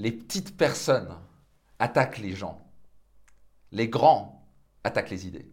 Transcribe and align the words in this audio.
Les 0.00 0.12
petites 0.12 0.56
personnes 0.56 1.12
attaquent 1.80 2.18
les 2.18 2.30
gens. 2.30 2.60
Les 3.72 3.88
grands 3.88 4.48
attaquent 4.84 5.10
les 5.10 5.26
idées. 5.26 5.50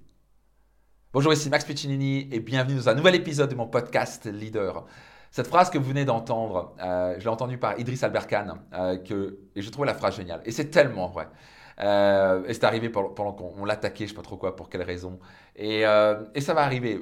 Bonjour, 1.13 1.33
ici 1.33 1.49
Max 1.49 1.65
Piccinini 1.65 2.29
et 2.31 2.39
bienvenue 2.39 2.75
dans 2.75 2.89
un 2.89 2.93
nouvel 2.93 3.15
épisode 3.15 3.49
de 3.49 3.55
mon 3.55 3.65
podcast 3.65 4.27
Leader. 4.27 4.85
Cette 5.31 5.47
phrase 5.47 5.71
que 5.71 5.79
vous 5.79 5.89
venez 5.89 6.05
d'entendre, 6.05 6.75
euh, 6.79 7.15
je 7.17 7.23
l'ai 7.23 7.29
entendue 7.29 7.57
par 7.57 7.79
Idriss 7.79 8.03
Albert 8.03 8.27
Khan 8.27 8.59
euh, 8.73 9.35
et 9.55 9.61
je 9.63 9.69
trouve 9.71 9.85
la 9.85 9.95
phrase 9.95 10.15
géniale. 10.15 10.41
Et 10.45 10.51
c'est 10.51 10.69
tellement 10.69 11.07
vrai. 11.07 11.27
Euh, 11.79 12.43
et 12.45 12.53
c'est 12.53 12.65
arrivé 12.65 12.89
pendant, 12.89 13.33
qu'on 13.33 13.65
l'attaquait, 13.65 14.05
je 14.05 14.11
ne 14.11 14.15
sais 14.15 14.15
pas 14.15 14.21
trop 14.21 14.37
quoi, 14.37 14.55
pour 14.55 14.69
quelle 14.69 14.83
raison. 14.83 15.17
Et, 15.55 15.79
et 15.79 16.41
ça 16.41 16.53
va 16.53 16.61
arriver 16.61 17.01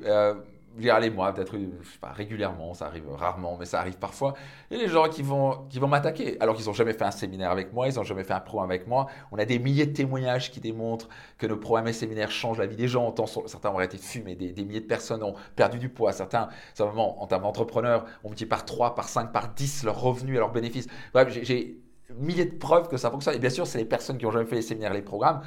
je 0.77 0.89
aller 0.89 1.09
moi, 1.09 1.33
peut-être, 1.33 1.51
sais 1.55 1.99
pas, 2.01 2.11
régulièrement, 2.11 2.73
ça 2.73 2.87
arrive 2.87 3.09
rarement, 3.11 3.57
mais 3.59 3.65
ça 3.65 3.79
arrive 3.79 3.97
parfois. 3.97 4.33
A 4.71 4.75
des 4.75 4.87
gens 4.87 5.07
qui 5.07 5.21
vont, 5.21 5.65
qui 5.69 5.79
vont 5.79 5.87
m'attaquer, 5.87 6.39
alors 6.39 6.55
qu'ils 6.55 6.65
n'ont 6.65 6.73
jamais 6.73 6.93
fait 6.93 7.03
un 7.03 7.11
séminaire 7.11 7.51
avec 7.51 7.73
moi, 7.73 7.87
ils 7.87 7.95
n'ont 7.95 8.03
jamais 8.03 8.23
fait 8.23 8.33
un 8.33 8.39
programme 8.39 8.71
avec 8.71 8.87
moi. 8.87 9.07
On 9.31 9.37
a 9.37 9.45
des 9.45 9.59
milliers 9.59 9.85
de 9.85 9.93
témoignages 9.93 10.51
qui 10.51 10.59
démontrent 10.59 11.09
que 11.37 11.47
nos 11.47 11.57
programmes 11.57 11.87
et 11.87 11.93
séminaires 11.93 12.31
changent 12.31 12.57
la 12.57 12.65
vie 12.65 12.75
des 12.75 12.87
gens. 12.87 13.13
certains 13.45 13.69
ont 13.69 13.79
été 13.79 13.97
fumés, 13.97 14.35
des, 14.35 14.51
des, 14.51 14.63
milliers 14.63 14.81
de 14.81 14.87
personnes 14.87 15.23
ont 15.23 15.35
perdu 15.55 15.79
du 15.79 15.89
poids, 15.89 16.11
certains, 16.11 16.49
simplement, 16.73 17.21
en 17.21 17.27
termes 17.27 17.43
d'entrepreneurs, 17.43 18.05
ont 18.23 18.29
multiplié 18.29 18.49
par 18.49 18.65
3, 18.65 18.95
par 18.95 19.09
5, 19.09 19.31
par 19.31 19.49
10 19.49 19.83
leurs 19.83 20.01
revenus 20.01 20.35
et 20.35 20.39
leurs 20.39 20.51
bénéfices. 20.51 20.87
Bref, 21.13 21.29
j'ai 21.29 21.83
milliers 22.17 22.45
de 22.45 22.57
preuves 22.57 22.87
que 22.87 22.97
ça 22.97 23.11
fonctionne. 23.11 23.35
Et 23.35 23.39
bien 23.39 23.49
sûr, 23.49 23.67
c'est 23.67 23.77
les 23.77 23.85
personnes 23.85 24.17
qui 24.17 24.25
ont 24.25 24.31
jamais 24.31 24.45
fait 24.45 24.55
les 24.55 24.61
séminaires, 24.61 24.93
les 24.93 25.01
programmes. 25.01 25.41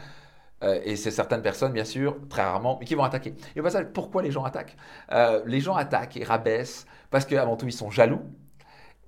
Euh, 0.62 0.80
et 0.84 0.96
c'est 0.96 1.10
certaines 1.10 1.42
personnes, 1.42 1.72
bien 1.72 1.84
sûr, 1.84 2.16
très 2.28 2.42
rarement, 2.42 2.78
mais 2.80 2.86
qui 2.86 2.94
vont 2.94 3.04
attaquer. 3.04 3.34
Et 3.54 3.60
au 3.60 3.62
passage, 3.62 3.86
pourquoi 3.92 4.22
les 4.22 4.30
gens 4.30 4.44
attaquent? 4.44 4.76
Euh, 5.12 5.42
Les 5.46 5.60
gens 5.60 5.74
attaquent 5.74 6.16
et 6.16 6.24
rabaissent 6.24 6.86
parce 7.10 7.24
qu'avant 7.26 7.56
tout, 7.56 7.66
ils 7.66 7.72
sont 7.72 7.90
jaloux, 7.90 8.22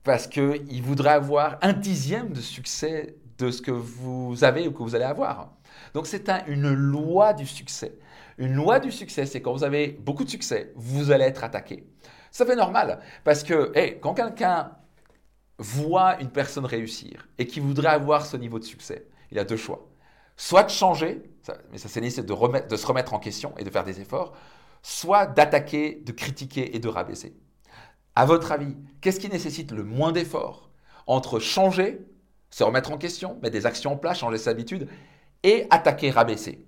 parce 0.05 0.27
qu'ils 0.27 0.83
voudraient 0.83 1.13
avoir 1.13 1.59
un 1.63 1.73
dixième 1.73 2.33
de 2.33 2.41
succès 2.41 3.17
de 3.39 3.51
ce 3.51 3.63
que 3.63 3.71
vous 3.71 4.45
avez 4.45 4.69
ou 4.69 4.73
que 4.73 4.83
vous 4.83 4.95
allez 4.95 5.05
avoir. 5.05 5.53
Donc 5.95 6.07
c'est 6.07 6.29
une 6.47 6.73
loi 6.73 7.33
du 7.33 7.47
succès. 7.47 7.99
Une 8.37 8.55
loi 8.55 8.79
du 8.81 8.91
succès, 8.91 9.27
c'est 9.27 9.41
quand 9.41 9.53
vous 9.53 9.65
avez 9.65 9.89
beaucoup 9.89 10.25
de 10.25 10.31
succès, 10.31 10.73
vous 10.77 11.11
allez 11.11 11.25
être 11.25 11.45
attaqué. 11.45 11.87
Ça 12.31 12.45
fait 12.47 12.57
normal, 12.57 13.01
parce 13.25 13.43
que 13.43 13.73
quand 14.01 14.15
quelqu'un 14.15 14.73
voit 15.59 16.21
une 16.21 16.31
personne 16.31 16.65
réussir 16.65 17.29
et 17.39 17.47
qui 17.47 17.61
voudrait 17.61 17.89
avoir 17.89 18.27
ce 18.27 18.37
niveau 18.37 18.59
de 18.59 18.65
succès, 18.65 19.07
il 19.31 19.39
a 19.39 19.45
deux 19.45 19.57
choix 19.57 19.89
soit 20.39 20.63
de 20.63 20.71
changer, 20.71 21.21
mais 21.71 21.79
ça 21.79 21.89
c'est 21.89 22.01
nécessaire 22.01 22.25
de, 22.25 22.77
se 22.77 22.87
remettre 22.87 23.13
en 23.13 23.19
question 23.19 23.53
et 23.59 23.65
de 23.65 23.71
faire 23.71 23.85
des 23.85 24.01
efforts, 24.01 24.35
soit 24.83 25.27
d'attaquer, 25.27 26.01
de 26.07 26.13
critiquer 26.13 26.75
et 26.75 26.79
de 26.79 26.89
rabaisser. 26.89 27.37
À 28.15 28.25
votre 28.25 28.53
avis, 28.53 28.77
qu'est-ce 29.01 29.21
qui 29.21 29.29
nécessite 29.29 29.73
le 29.73 29.85
moins 29.85 30.13
d'efforts 30.13 30.71
entre 31.07 31.41
changer, 31.41 32.07
se 32.51 32.63
remettre 32.65 32.93
en 32.93 32.99
question, 32.99 33.39
mettre 33.43 33.53
des 33.53 33.67
actions 33.67 33.93
en 33.93 33.97
place, 33.97 34.19
changer 34.19 34.39
ses 34.39 34.49
habitudes, 34.49 34.89
et 35.43 35.67
attaquer, 35.71 36.11
rabaisser? 36.11 36.65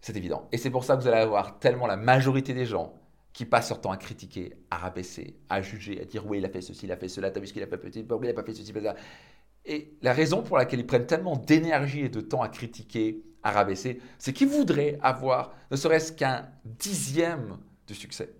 C'est 0.00 0.16
évident. 0.16 0.48
Et 0.50 0.58
c'est 0.58 0.70
pour 0.70 0.84
ça 0.84 0.96
que 0.96 1.02
vous 1.02 1.08
allez 1.08 1.20
avoir 1.20 1.60
tellement 1.60 1.86
la 1.86 1.96
majorité 1.96 2.52
des 2.52 2.66
gens 2.66 2.94
qui 3.32 3.44
passent 3.44 3.70
leur 3.70 3.80
temps 3.80 3.92
à 3.92 3.96
critiquer, 3.96 4.54
à 4.70 4.76
rabaisser, 4.76 5.36
à 5.48 5.62
juger, 5.62 6.00
à 6.02 6.04
dire 6.04 6.26
oui, 6.26 6.38
il 6.38 6.44
a 6.44 6.48
fait 6.48 6.60
ceci, 6.60 6.86
il 6.86 6.92
a 6.92 6.96
fait 6.96 7.08
cela, 7.08 7.30
t'as 7.30 7.40
vu 7.40 7.46
ce 7.46 7.52
qu'il 7.52 7.62
a 7.62 7.66
pas 7.68 7.78
petit, 7.78 8.00
il 8.00 8.26
n'a 8.26 8.34
pas 8.34 8.42
fait 8.42 8.54
ceci, 8.54 8.72
pas 8.72 8.82
ça. 8.82 8.96
Et 9.64 9.96
la 10.02 10.12
raison 10.12 10.42
pour 10.42 10.58
laquelle 10.58 10.80
ils 10.80 10.86
prennent 10.86 11.06
tellement 11.06 11.36
d'énergie 11.36 12.00
et 12.00 12.08
de 12.08 12.20
temps 12.20 12.42
à 12.42 12.48
critiquer, 12.48 13.22
à 13.42 13.50
rabaisser, 13.50 14.00
c'est 14.18 14.32
qu'ils 14.32 14.48
voudraient 14.48 14.98
avoir 15.02 15.52
ne 15.70 15.76
serait-ce 15.76 16.12
qu'un 16.12 16.48
dixième 16.64 17.58
de 17.86 17.94
succès. 17.94 18.34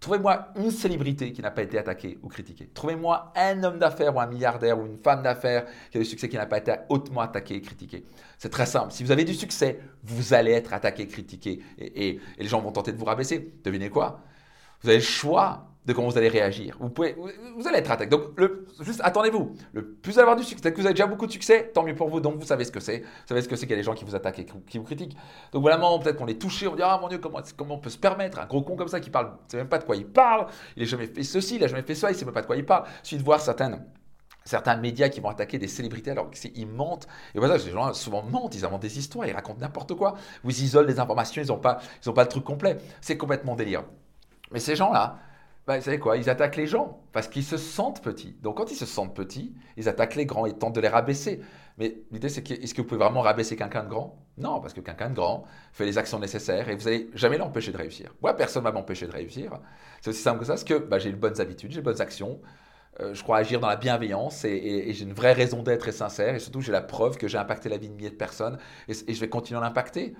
Trouvez-moi 0.00 0.48
une 0.56 0.70
célébrité 0.70 1.32
qui 1.32 1.42
n'a 1.42 1.50
pas 1.50 1.62
été 1.62 1.76
attaquée 1.76 2.18
ou 2.22 2.28
critiquée. 2.28 2.70
Trouvez-moi 2.72 3.32
un 3.34 3.64
homme 3.64 3.78
d'affaires 3.80 4.14
ou 4.14 4.20
un 4.20 4.26
milliardaire 4.26 4.78
ou 4.78 4.86
une 4.86 4.98
femme 4.98 5.22
d'affaires 5.22 5.66
qui 5.90 5.98
a 5.98 6.00
du 6.00 6.06
succès 6.06 6.28
qui 6.28 6.36
n'a 6.36 6.46
pas 6.46 6.58
été 6.58 6.72
hautement 6.88 7.20
attaqué 7.20 7.56
et 7.56 7.60
critiqué. 7.60 8.04
C'est 8.38 8.48
très 8.48 8.66
simple. 8.66 8.92
Si 8.92 9.02
vous 9.02 9.10
avez 9.10 9.24
du 9.24 9.34
succès, 9.34 9.80
vous 10.04 10.34
allez 10.34 10.52
être 10.52 10.72
attaqué, 10.72 11.08
critiqué 11.08 11.60
et, 11.78 12.10
et 12.10 12.20
les 12.38 12.46
gens 12.46 12.60
vont 12.60 12.70
tenter 12.70 12.92
de 12.92 12.96
vous 12.96 13.06
rabaisser. 13.06 13.54
Devinez 13.64 13.90
quoi? 13.90 14.20
Vous 14.82 14.88
avez 14.88 14.98
le 14.98 15.04
choix 15.04 15.67
de 15.86 15.92
comment 15.94 16.08
vous 16.08 16.18
allez 16.18 16.28
réagir. 16.28 16.76
Vous, 16.80 16.90
pouvez, 16.90 17.16
vous, 17.56 17.66
allez 17.66 17.78
être 17.78 17.90
attaqué. 17.90 18.10
Donc, 18.10 18.38
le, 18.38 18.66
juste 18.80 19.00
attendez-vous. 19.02 19.54
Le 19.72 19.86
plus 19.86 20.18
avoir 20.18 20.36
du 20.36 20.44
succès, 20.44 20.70
que 20.70 20.76
vous 20.76 20.84
avez 20.84 20.94
déjà 20.94 21.06
beaucoup 21.06 21.26
de 21.26 21.32
succès, 21.32 21.70
tant 21.72 21.82
mieux 21.82 21.94
pour 21.94 22.08
vous. 22.08 22.20
Donc, 22.20 22.38
vous 22.38 22.46
savez 22.46 22.64
ce 22.64 22.72
que 22.72 22.80
c'est. 22.80 22.98
Vous 22.98 23.26
savez 23.26 23.40
ce 23.40 23.48
que 23.48 23.56
c'est 23.56 23.66
qu'il 23.66 23.70
y 23.70 23.74
a 23.74 23.78
des 23.78 23.84
gens 23.84 23.94
qui 23.94 24.04
vous 24.04 24.14
attaquent 24.14 24.40
et 24.40 24.44
qui 24.44 24.78
vous 24.78 24.84
critiquent. 24.84 25.16
Donc, 25.52 25.62
vraiment, 25.62 25.98
peut-être 25.98 26.16
qu'on 26.16 26.26
est 26.26 26.40
touché, 26.40 26.68
on 26.68 26.76
dit 26.76 26.82
Ah 26.84 26.98
mon 27.00 27.08
Dieu, 27.08 27.18
comment, 27.18 27.40
comment 27.56 27.76
on 27.76 27.78
peut 27.78 27.90
se 27.90 27.98
permettre? 27.98 28.38
Un 28.38 28.46
gros 28.46 28.62
con 28.62 28.76
comme 28.76 28.88
ça 28.88 29.00
qui 29.00 29.08
parle, 29.08 29.28
ne 29.28 29.50
sait 29.50 29.56
même 29.56 29.68
pas 29.68 29.78
de 29.78 29.84
quoi 29.84 29.96
il 29.96 30.06
parle. 30.06 30.46
Il 30.76 30.82
n'a 30.82 30.88
jamais 30.88 31.06
fait 31.06 31.22
ceci, 31.22 31.54
il 31.56 31.60
n'a 31.62 31.68
jamais 31.68 31.82
fait 31.82 31.94
ça, 31.94 32.10
il 32.10 32.14
ne 32.14 32.18
sait 32.18 32.24
même 32.26 32.34
pas 32.34 32.42
de 32.42 32.46
quoi 32.46 32.56
il 32.56 32.66
parle. 32.66 32.84
Suite 33.02 33.20
de 33.20 33.24
voir 33.24 33.40
certains 33.40 34.76
médias 34.76 35.08
qui 35.08 35.20
vont 35.20 35.30
attaquer 35.30 35.58
des 35.58 35.68
célébrités 35.68 36.10
alors 36.10 36.30
qu'ils 36.30 36.66
mentent. 36.66 37.08
Et 37.34 37.38
voilà, 37.38 37.58
ces 37.58 37.70
gens 37.70 37.94
souvent 37.94 38.22
mentent, 38.22 38.54
ils 38.54 38.64
inventent 38.66 38.82
des 38.82 38.98
histoires, 38.98 39.26
ils 39.26 39.32
racontent 39.32 39.60
n'importe 39.60 39.94
quoi. 39.94 40.16
Vous 40.44 40.62
isolent 40.62 40.86
des 40.86 41.00
informations, 41.00 41.40
ils 41.40 41.48
n'ont 41.48 41.58
pas, 41.58 41.80
pas 42.14 42.22
le 42.22 42.28
truc 42.28 42.44
complet. 42.44 42.76
C'est 43.00 43.16
complètement 43.16 43.56
délire. 43.56 43.84
Mais 44.50 44.60
ces 44.60 44.76
gens-là, 44.76 45.18
bah, 45.68 45.76
vous 45.76 45.84
savez 45.84 45.98
quoi, 45.98 46.16
ils 46.16 46.30
attaquent 46.30 46.56
les 46.56 46.66
gens 46.66 47.02
parce 47.12 47.28
qu'ils 47.28 47.44
se 47.44 47.58
sentent 47.58 48.02
petits. 48.02 48.34
Donc 48.42 48.56
quand 48.56 48.70
ils 48.70 48.74
se 48.74 48.86
sentent 48.86 49.14
petits, 49.14 49.54
ils 49.76 49.86
attaquent 49.86 50.14
les 50.14 50.24
grands, 50.24 50.46
ils 50.46 50.54
tentent 50.54 50.74
de 50.74 50.80
les 50.80 50.88
rabaisser. 50.88 51.42
Mais 51.76 51.98
l'idée 52.10 52.30
c'est 52.30 52.42
que, 52.42 52.54
est-ce 52.54 52.72
que 52.72 52.80
vous 52.80 52.88
pouvez 52.88 53.04
vraiment 53.04 53.20
rabaisser 53.20 53.54
quelqu'un 53.54 53.84
de 53.84 53.90
grand? 53.90 54.16
Non, 54.38 54.62
parce 54.62 54.72
que 54.72 54.80
quelqu'un 54.80 55.10
de 55.10 55.14
grand 55.14 55.44
fait 55.74 55.84
les 55.84 55.98
actions 55.98 56.18
nécessaires 56.18 56.70
et 56.70 56.74
vous 56.74 56.84
n'allez 56.84 57.10
jamais 57.12 57.36
l'empêcher 57.36 57.70
de 57.70 57.76
réussir. 57.76 58.14
Moi, 58.22 58.34
personne 58.34 58.62
ne 58.62 58.68
va 58.68 58.72
m'empêcher 58.72 59.06
de 59.06 59.12
réussir. 59.12 59.60
C'est 60.00 60.08
aussi 60.08 60.22
simple 60.22 60.38
que 60.38 60.46
ça, 60.46 60.54
parce 60.54 60.64
que 60.64 60.78
bah, 60.78 60.98
j'ai 60.98 61.12
de 61.12 61.18
bonnes 61.18 61.38
habitudes, 61.38 61.70
j'ai 61.70 61.80
de 61.80 61.84
bonnes 61.84 62.00
actions. 62.00 62.40
Euh, 63.00 63.12
je 63.12 63.22
crois 63.22 63.36
agir 63.36 63.60
dans 63.60 63.68
la 63.68 63.76
bienveillance 63.76 64.46
et, 64.46 64.90
j'ai 64.94 65.04
une 65.04 65.12
vraie 65.12 65.34
raison 65.34 65.62
d'être 65.62 65.86
et 65.86 65.92
sincère. 65.92 66.34
Et 66.34 66.38
surtout, 66.38 66.62
j'ai 66.62 66.72
la 66.72 66.80
preuve 66.80 67.18
que 67.18 67.28
j'ai 67.28 67.36
impacté 67.36 67.68
la 67.68 67.76
vie 67.76 67.90
de 67.90 67.94
milliers 67.94 68.08
de 68.08 68.14
personnes 68.14 68.56
et, 68.88 68.92
et 69.06 69.12
je 69.12 69.20
vais 69.20 69.28
continuer 69.28 69.60
à 69.60 69.64
l'impacter. 69.64 70.14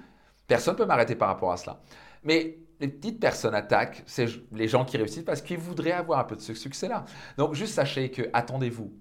Personne 0.46 0.74
ne 0.74 0.78
peut 0.78 0.84
m'arrêter 0.84 1.14
par 1.14 1.28
rapport 1.28 1.52
à 1.52 1.56
cela. 1.56 1.80
Mais 2.22 2.58
les 2.80 2.88
petites 2.88 3.20
personnes 3.20 3.54
attaquent, 3.54 4.02
c'est 4.06 4.26
les 4.52 4.68
gens 4.68 4.84
qui 4.84 4.96
réussissent 4.96 5.24
parce 5.24 5.42
qu'ils 5.42 5.58
voudraient 5.58 5.92
avoir 5.92 6.20
un 6.20 6.24
peu 6.24 6.36
de 6.36 6.40
ce 6.40 6.54
succès-là. 6.54 7.04
Donc 7.36 7.54
juste 7.54 7.74
sachez 7.74 8.10
que, 8.10 8.22
attendez-vous, 8.32 8.92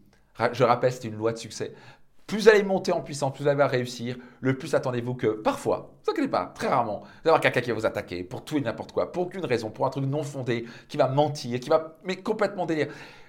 je 0.52 0.64
rappelle, 0.64 0.92
c'est 0.92 1.08
une 1.08 1.16
loi 1.16 1.34
de 1.34 1.38
succès. 1.38 1.74
Plus 2.26 2.40
vous 2.40 2.50
allez 2.50 2.64
monter 2.64 2.92
en 2.92 3.02
puissance, 3.02 3.34
plus 3.34 3.44
vous 3.44 3.50
allez 3.50 3.64
réussir, 3.64 4.18
le 4.42 4.58
plus 4.58 4.76
attendez-vous 4.76 5.16
que 5.16 5.28
parfois, 5.28 5.96
vous 6.04 6.12
inquiétez 6.12 6.28
pas, 6.28 6.48
très 6.48 6.68
rarement, 6.68 7.04
vous 7.24 7.30
allez 7.30 7.40
quelqu'un 7.40 7.62
qui 7.62 7.70
va 7.70 7.76
vous 7.76 7.86
attaquer 7.86 8.24
pour 8.26 8.44
tout 8.44 8.58
et 8.58 8.62
n'importe 8.62 8.92
quoi, 8.92 9.12
pour 9.12 9.24
aucune 9.24 9.46
raison, 9.46 9.70
pour 9.72 9.86
un 9.86 9.90
truc 9.90 10.06
non 10.06 10.24
fondé, 10.24 10.66
qui 10.90 10.98
va 10.98 11.08
mentir, 11.08 11.58
qui 11.60 11.70
va 11.70 11.98
mais 12.04 12.18
complètement 12.18 12.66
délire. 12.66 12.88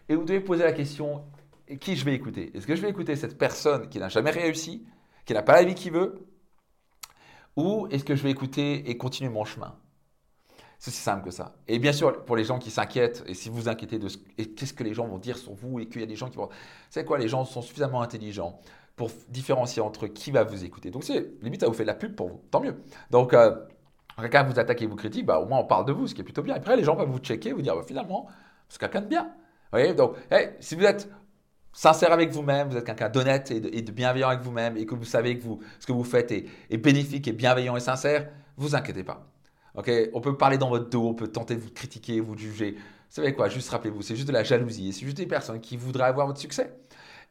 Et 0.08 0.16
vous 0.16 0.25
devez 0.25 0.41
poser 0.41 0.64
la 0.64 0.72
question 0.72 1.25
qui 1.81 1.94
je 1.94 2.04
vais 2.04 2.14
écouter? 2.14 2.50
Est-ce 2.56 2.66
que 2.66 2.75
je 2.75 2.82
vais 2.82 2.88
écouter 2.88 3.14
cette 3.14 3.38
personne 3.38 3.88
qui 3.88 4.00
n'a 4.00 4.08
jamais 4.08 4.31
réussi, 4.31 4.84
qui 5.26 5.32
n'a 5.32 5.42
pas 5.42 5.53
la 5.53 5.62
vie 5.62 5.76
qu'il 5.76 5.92
veut, 5.92 6.26
ou 7.54 7.87
est-ce 7.91 8.04
que 8.04 8.16
je 8.16 8.22
vais 8.25 8.31
écouter 8.31 8.91
et 8.91 8.97
continuer 8.97 9.31
mon 9.31 9.44
chemin? 9.44 9.76
C'est 10.78 10.91
aussi 10.91 11.00
simple 11.00 11.25
que 11.25 11.33
ça. 11.33 11.56
Et 11.66 11.78
bien 11.81 11.93
sûr, 11.93 12.25
pour 12.25 12.37
les 12.37 12.44
gens 12.44 12.59
qui 12.59 12.71
s'inquiètent, 12.71 13.25
et 13.27 13.34
si 13.34 13.49
vous 13.49 13.69
inquiétez 13.69 13.99
de 13.99 14.09
ce, 14.09 14.16
qu'est-ce 14.16 14.72
que 14.72 14.84
les 14.84 14.94
gens 14.94 15.06
vont 15.06 15.19
dire 15.19 15.37
sur 15.37 15.53
vous, 15.53 15.81
et 15.81 15.87
qu'il 15.87 16.00
y 16.00 16.05
a 16.05 16.06
des 16.06 16.16
gens 16.16 16.28
qui 16.28 16.37
vont... 16.37 16.49
C'est 16.89 17.05
quoi, 17.05 17.19
les 17.19 17.28
gens 17.28 17.44
sont 17.44 17.62
suffisamment 17.62 18.00
intelligents 18.00 18.61
pour 18.94 19.11
différencier 19.28 19.83
entre 19.83 20.06
qui 20.06 20.31
va 20.31 20.44
vous 20.44 20.65
écouter. 20.65 20.91
Donc, 20.91 21.05
c'est 21.05 21.33
limite, 21.43 21.61
ça 21.61 21.67
vous 21.67 21.72
fait 21.72 21.83
de 21.83 21.88
la 21.88 21.94
pub 21.94 22.15
pour 22.15 22.28
vous, 22.28 22.41
tant 22.50 22.61
mieux. 22.61 22.77
Donc, 23.11 23.34
euh, 23.34 23.56
quelqu'un 24.21 24.44
vous 24.44 24.59
attaque 24.59 24.81
et 24.81 24.87
vous 24.87 24.97
critique, 24.97 25.27
bah, 25.27 25.41
au 25.41 25.47
moins 25.47 25.59
on 25.59 25.65
parle 25.65 25.84
de 25.84 25.93
vous, 25.93 26.06
ce 26.06 26.15
qui 26.15 26.21
est 26.21 26.25
plutôt 26.25 26.43
bien. 26.43 26.55
Après, 26.55 26.77
les 26.77 26.84
gens 26.84 26.94
vont 26.94 27.06
vous 27.06 27.19
checker, 27.19 27.53
vous 27.53 27.62
dire, 27.62 27.75
bah, 27.75 27.83
finalement, 27.84 28.28
c'est 28.69 28.78
quelqu'un 28.81 29.00
de 29.00 29.06
bien. 29.06 29.25
Vous 29.25 29.78
voyez, 29.78 29.94
donc, 29.94 30.15
si 30.61 30.77
vous 30.77 30.84
êtes 30.84 31.11
sincère 31.72 32.12
avec 32.12 32.31
vous-même, 32.31 32.69
vous 32.69 32.77
êtes 32.77 32.87
quelqu'un 32.87 33.09
d'honnête 33.09 33.50
et, 33.50 33.61
de, 33.61 33.93
bienveillant 33.93 34.28
avec 34.28 34.43
vous-même, 34.43 34.77
et 34.77 34.87
que 34.87 34.94
vous 34.94 35.05
savez 35.05 35.37
que 35.37 35.43
vous, 35.43 35.61
ce 35.81 35.87
que 35.87 35.93
vous 35.93 36.05
faites 36.05 36.31
est, 36.31 36.47
est 36.71 36.78
bénéfique 36.78 37.27
et 37.27 37.33
bienveillant 37.33 37.77
et 37.77 37.81
sincère, 37.81 38.28
vous 38.56 38.77
inquiétez 38.77 39.03
pas 39.03 39.27
on 40.12 40.21
peut 40.21 40.37
parler 40.37 40.59
dans 40.59 40.69
votre 40.69 40.89
dos, 40.89 41.09
on 41.09 41.15
peut 41.15 41.28
tenter 41.28 41.55
de 41.55 41.61
vous 41.61 41.71
critiquer, 41.71 42.21
vous 42.21 42.37
juger. 42.37 42.72
Vous 42.72 43.15
savez 43.15 43.34
quoi 43.34 43.49
Juste 43.49 43.71
rappelez-vous, 43.71 44.03
c'est 44.03 44.16
juste 44.16 44.28
de 44.28 44.33
la 44.33 44.44
jalousie. 44.44 44.93
C'est 44.93 45.05
juste 45.05 45.16
des 45.16 45.27
personnes 45.27 45.61
qui 45.61 45.77
voudraient 45.77 46.05
avoir 46.05 46.27
votre 46.27 46.41
succès. 46.41 46.75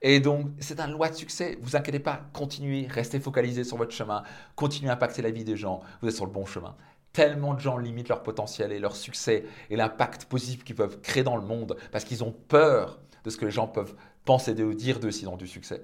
Et 0.02 0.20
donc, 0.20 0.48
c'est 0.60 0.80
un 0.80 0.88
loi 0.88 1.10
de 1.10 1.16
succès. 1.16 1.58
Vous 1.62 1.76
inquiétez 1.76 2.00
pas, 2.00 2.22
continuez, 2.34 2.88
restez 2.90 3.20
focalisé 3.20 3.64
sur 3.64 3.78
votre 3.78 3.92
chemin, 3.92 4.24
continuez 4.56 4.90
à 4.90 4.94
impacter 4.94 5.22
la 5.22 5.32
vie 5.32 5.44
des 5.44 5.58
gens. 5.58 5.82
Vous 6.02 6.08
êtes 6.08 6.16
sur 6.16 6.26
le 6.26 6.32
bon 6.32 6.46
chemin. 6.46 6.76
Tellement 7.14 7.56
de 7.56 7.60
gens 7.60 7.78
limitent 7.78 8.10
leur 8.10 8.22
potentiel 8.22 8.72
et 8.72 8.80
leur 8.80 8.96
succès 8.96 9.46
et 9.70 9.76
l'impact 9.76 10.26
positif 10.26 10.64
qu'ils 10.64 10.76
peuvent 10.76 11.02
créer 11.02 11.24
dans 11.24 11.36
le 11.36 11.42
monde 11.42 11.78
parce 11.92 12.04
qu'ils 12.04 12.24
ont 12.24 12.32
peur 12.32 13.00
de 13.24 13.30
ce 13.32 13.38
que 13.38 13.46
les 13.46 13.52
gens 13.52 13.68
peuvent 13.68 13.96
penser 14.24 14.54
d'eux 14.54 14.66
ou 14.66 14.74
dire 14.76 15.00
d'eux 15.00 15.12
s'ils 15.12 15.30
ont 15.30 15.38
du 15.38 15.48
succès. 15.48 15.84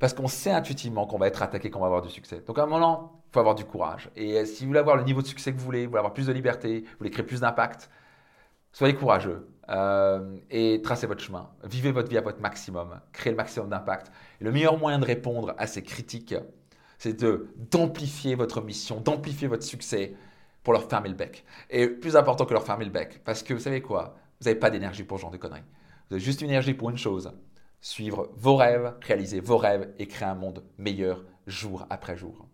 Parce 0.00 0.14
qu'on 0.14 0.28
sait 0.28 0.50
intuitivement 0.50 1.06
qu'on 1.06 1.18
va 1.18 1.28
être 1.28 1.42
attaqué, 1.42 1.70
qu'on 1.70 1.80
va 1.80 1.86
avoir 1.86 2.00
du 2.00 2.08
succès. 2.08 2.42
Donc 2.46 2.58
à 2.58 2.62
un 2.62 2.66
moment, 2.66 3.22
il 3.28 3.32
faut 3.34 3.40
avoir 3.40 3.54
du 3.54 3.66
courage. 3.66 4.10
Et 4.16 4.38
euh, 4.38 4.46
si 4.46 4.64
vous 4.64 4.68
voulez 4.68 4.80
avoir 4.80 4.96
le 4.96 5.04
niveau 5.04 5.20
de 5.20 5.26
succès 5.26 5.52
que 5.52 5.58
vous 5.58 5.64
voulez, 5.64 5.84
vous 5.84 5.90
voulez 5.90 5.98
avoir 5.98 6.14
plus 6.14 6.26
de 6.26 6.32
liberté, 6.32 6.80
vous 6.80 6.96
voulez 6.98 7.10
créer 7.10 7.24
plus 7.24 7.40
d'impact, 7.40 7.90
soyez 8.72 8.94
courageux 8.94 9.46
euh, 9.68 10.38
et 10.48 10.80
tracez 10.82 11.06
votre 11.06 11.22
chemin. 11.22 11.50
Vivez 11.64 11.92
votre 11.92 12.08
vie 12.08 12.16
à 12.16 12.22
votre 12.22 12.40
maximum, 12.40 12.98
créez 13.12 13.32
le 13.32 13.36
maximum 13.36 13.68
d'impact. 13.68 14.10
Et 14.40 14.44
le 14.44 14.52
meilleur 14.52 14.78
moyen 14.78 14.98
de 14.98 15.04
répondre 15.04 15.54
à 15.58 15.66
ces 15.66 15.82
critiques, 15.82 16.34
c'est 16.96 17.22
d'amplifier 17.70 18.34
votre 18.36 18.62
mission, 18.62 19.02
d'amplifier 19.02 19.48
votre 19.48 19.64
succès 19.64 20.14
pour 20.62 20.72
leur 20.72 20.88
fermer 20.88 21.10
le 21.10 21.14
bec. 21.14 21.44
Et 21.68 21.86
plus 21.88 22.16
important 22.16 22.46
que 22.46 22.54
leur 22.54 22.64
fermer 22.64 22.86
le 22.86 22.90
bec, 22.90 23.20
parce 23.22 23.42
que 23.42 23.52
vous 23.52 23.60
savez 23.60 23.82
quoi? 23.82 24.16
Vous 24.40 24.46
n'avez 24.46 24.58
pas 24.58 24.70
d'énergie 24.70 25.04
pour 25.04 25.18
ce 25.18 25.22
genre 25.22 25.30
de 25.30 25.36
conneries. 25.36 25.64
Vous 26.08 26.14
avez 26.14 26.24
juste 26.24 26.40
une 26.40 26.48
énergie 26.48 26.72
pour 26.72 26.88
une 26.88 26.98
chose, 26.98 27.30
suivre 27.80 28.30
vos 28.36 28.56
rêves, 28.56 28.94
réaliser 29.02 29.40
vos 29.40 29.56
rêves 29.56 29.92
et 29.98 30.06
créer 30.06 30.28
un 30.28 30.34
monde 30.34 30.64
meilleur 30.78 31.24
jour 31.46 31.86
après 31.90 32.16
jour. 32.16 32.46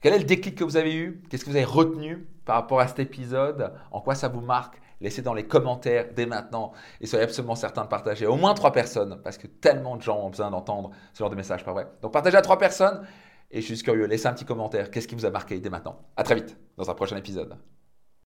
Quel 0.00 0.14
est 0.14 0.18
le 0.18 0.24
déclic 0.24 0.56
que 0.56 0.64
vous 0.64 0.76
avez 0.76 0.94
eu? 0.94 1.22
Qu'est-ce 1.30 1.44
que 1.44 1.50
vous 1.50 1.56
avez 1.56 1.64
retenu 1.64 2.26
par 2.44 2.56
rapport 2.56 2.80
à 2.80 2.88
cet 2.88 2.98
épisode? 2.98 3.72
En 3.92 4.00
quoi 4.00 4.14
ça 4.14 4.28
vous 4.28 4.40
marque? 4.40 4.80
Laissez 5.00 5.22
dans 5.22 5.34
les 5.34 5.46
commentaires 5.46 6.08
dès 6.14 6.26
maintenant 6.26 6.72
et 7.00 7.06
soyez 7.06 7.24
absolument 7.24 7.54
certain 7.56 7.82
de 7.82 7.88
partager 7.88 8.26
au 8.26 8.36
moins 8.36 8.54
trois 8.54 8.72
personnes 8.72 9.20
parce 9.22 9.38
que 9.38 9.46
tellement 9.46 9.96
de 9.96 10.02
gens 10.02 10.18
ont 10.18 10.30
besoin 10.30 10.50
d'entendre 10.50 10.90
ce 11.12 11.18
genre 11.20 11.30
de 11.30 11.36
message, 11.36 11.64
pas 11.64 11.72
vrai? 11.72 11.88
Donc 12.02 12.12
partagez 12.12 12.36
à 12.36 12.42
trois 12.42 12.58
personnes 12.58 13.06
et 13.50 13.60
je 13.60 13.74
suis 13.74 13.82
curieux, 13.84 14.06
laissez 14.06 14.26
un 14.26 14.32
petit 14.32 14.44
commentaire. 14.44 14.90
Qu'est-ce 14.90 15.08
qui 15.08 15.14
vous 15.14 15.26
a 15.26 15.30
marqué 15.30 15.58
dès 15.60 15.70
maintenant? 15.70 16.00
À 16.16 16.22
très 16.22 16.36
vite 16.36 16.56
dans 16.76 16.90
un 16.90 16.94
prochain 16.94 17.16
épisode. 17.16 17.56